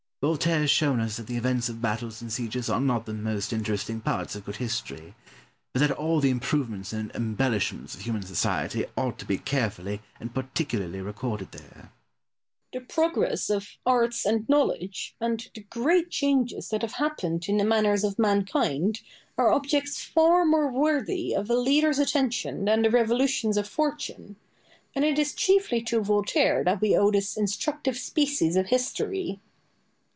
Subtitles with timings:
[0.23, 3.51] Voltaire has shown us that the events of battles and sieges are not the most
[3.51, 5.15] interesting parts of good history,
[5.73, 10.35] but that all the improvements and embellishments of human society ought to be carefully and
[10.35, 11.89] particularly recorded there.
[12.71, 12.85] Boileau.
[12.85, 17.65] The progress of arts and knowledge, and the great changes that have happened in the
[17.65, 19.01] manners of mankind,
[19.39, 24.35] are objects far more worthy of a leader's attention than the revolutions of fortune.
[24.93, 29.39] And it is chiefly to Voltaire that we owe this instructive species of history.